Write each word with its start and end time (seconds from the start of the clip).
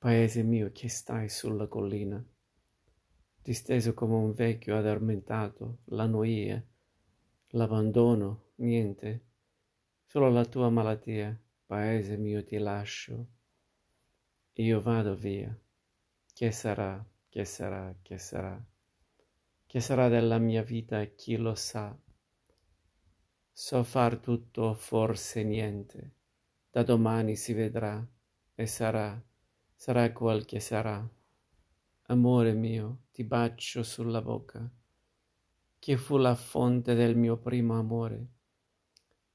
Paese 0.00 0.44
mio 0.44 0.70
che 0.70 0.88
stai 0.88 1.28
sulla 1.28 1.66
collina, 1.66 2.24
disteso 3.42 3.94
come 3.94 4.14
un 4.14 4.30
vecchio 4.30 4.76
addormentato, 4.76 5.78
la 5.86 6.06
noia, 6.06 6.64
l'abbandono, 7.48 8.52
niente, 8.58 9.24
solo 10.04 10.30
la 10.30 10.44
tua 10.44 10.70
malattia, 10.70 11.36
paese 11.66 12.16
mio 12.16 12.44
ti 12.44 12.58
lascio, 12.58 13.26
io 14.52 14.80
vado 14.80 15.16
via. 15.16 15.52
Che 16.32 16.50
sarà, 16.52 17.04
che 17.28 17.44
sarà, 17.44 17.92
che 18.00 18.18
sarà? 18.18 18.64
Che 19.66 19.80
sarà 19.80 20.06
della 20.06 20.38
mia 20.38 20.62
vita 20.62 21.04
chi 21.06 21.36
lo 21.36 21.56
sa? 21.56 21.98
So 23.52 23.82
far 23.82 24.18
tutto, 24.18 24.74
forse 24.74 25.42
niente, 25.42 26.12
da 26.70 26.84
domani 26.84 27.34
si 27.34 27.52
vedrà 27.52 28.08
e 28.54 28.66
sarà 28.66 29.20
sarà 29.80 30.12
quel 30.12 30.44
che 30.44 30.58
sarà. 30.58 31.08
Amore 32.08 32.52
mio, 32.52 33.02
ti 33.12 33.22
bacio 33.22 33.84
sulla 33.84 34.20
bocca, 34.20 34.68
che 35.78 35.96
fu 35.96 36.16
la 36.16 36.34
fonte 36.34 36.94
del 36.94 37.16
mio 37.16 37.36
primo 37.36 37.78
amore. 37.78 38.26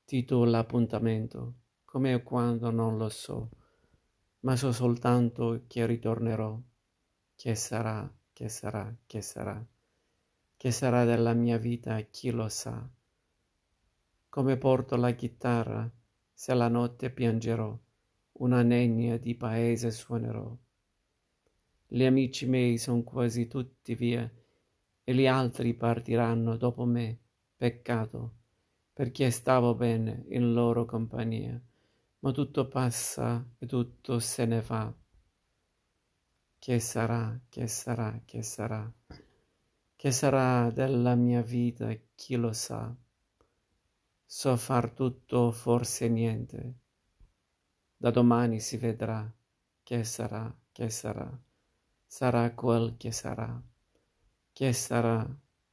Ti 0.03 0.25
do 0.25 0.43
l'appuntamento, 0.43 1.53
come 1.85 2.21
quando 2.23 2.71
non 2.71 2.97
lo 2.97 3.07
so, 3.07 3.51
ma 4.41 4.57
so 4.57 4.73
soltanto 4.73 5.63
che 5.65 5.85
ritornerò. 5.85 6.59
Che 7.35 7.55
sarà, 7.55 8.13
che 8.33 8.49
sarà, 8.49 8.93
che 9.05 9.21
sarà, 9.21 9.65
che 10.57 10.71
sarà 10.71 11.05
della 11.05 11.33
mia 11.33 11.57
vita 11.57 11.97
chi 12.01 12.31
lo 12.31 12.49
sa. 12.49 12.85
Come 14.27 14.57
porto 14.57 14.97
la 14.97 15.11
chitarra, 15.11 15.89
se 16.33 16.53
la 16.53 16.67
notte 16.67 17.11
piangerò 17.11 17.79
una 18.43 18.61
nenia 18.61 19.17
di 19.17 19.35
paese 19.35 19.89
suonerò. 19.89 20.53
Gli 21.87 22.03
amici 22.03 22.45
miei 22.45 22.77
son 22.77 23.01
quasi 23.03 23.47
tutti 23.47 23.95
via 23.95 24.29
e 25.05 25.13
gli 25.13 25.25
altri 25.25 25.73
partiranno 25.73 26.57
dopo 26.57 26.83
me. 26.83 27.19
Peccato, 27.55 28.33
perché 28.91 29.31
stavo 29.31 29.75
bene 29.75 30.25
in 30.29 30.51
loro 30.51 30.83
compagnia, 30.83 31.57
ma 32.19 32.31
tutto 32.33 32.67
passa 32.67 33.45
e 33.57 33.65
tutto 33.65 34.19
se 34.19 34.45
ne 34.45 34.59
va. 34.59 34.93
Che 36.59 36.79
sarà, 36.79 37.39
che 37.47 37.67
sarà, 37.67 38.21
che 38.25 38.41
sarà? 38.41 38.93
Che 39.95 40.11
sarà 40.11 40.69
della 40.69 41.15
mia 41.15 41.41
vita, 41.41 41.95
chi 42.13 42.35
lo 42.35 42.51
sa? 42.51 42.93
So 44.25 44.57
far 44.57 44.91
tutto, 44.91 45.51
forse 45.51 46.09
niente 46.09 46.81
da 48.03 48.11
domani 48.11 48.59
si 48.59 48.75
vedrà 48.75 49.33
che 49.81 50.03
sarà, 50.03 50.53
che 50.73 50.89
sarà, 50.89 51.39
sarà 52.05 52.51
quel 52.51 52.97
che 52.97 53.13
sarà, 53.13 53.63
che 54.51 54.73
sarà, 54.73 55.25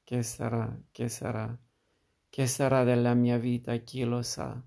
che 0.05 0.23
sarà, 0.23 0.81
che 0.93 1.09
sarà, 1.09 1.59
che 2.29 2.47
sarà 2.47 2.85
della 2.85 3.15
mia 3.15 3.37
vita 3.37 3.75
chi 3.79 4.05
lo 4.05 4.23
sa. 4.23 4.63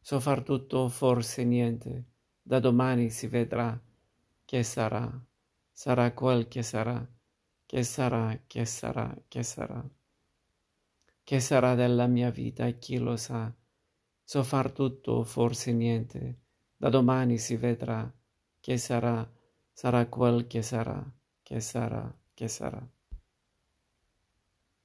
So 0.00 0.20
far 0.20 0.42
tutto 0.42 0.88
forse 0.88 1.44
niente, 1.44 2.04
da 2.40 2.60
domani 2.60 3.10
si 3.10 3.26
vedrà 3.26 3.78
che 4.46 4.62
sarà, 4.62 5.22
sarà 5.70 6.14
quel 6.14 6.48
che 6.48 6.62
sarà, 6.62 7.06
che 7.66 7.82
sarà, 7.82 8.40
che 8.46 8.64
sarà, 8.64 9.14
che 9.28 9.42
sarà. 9.42 9.86
Che 11.24 11.40
sarà 11.40 11.74
della 11.74 12.06
mia 12.06 12.30
vita 12.30 12.70
chi 12.70 12.96
lo 12.96 13.16
sa. 13.16 13.54
So 14.24 14.42
far 14.42 14.72
tutto 14.72 15.24
forse 15.24 15.72
niente, 15.72 16.39
da 16.80 16.88
domani 16.88 17.36
si 17.36 17.56
vedrà 17.56 18.10
che 18.58 18.78
sarà, 18.78 19.30
sarà 19.70 20.06
quel 20.06 20.46
che 20.46 20.62
sarà, 20.62 20.98
che 21.42 21.60
sarà, 21.60 22.10
che 22.32 22.48
sarà. 22.48 22.80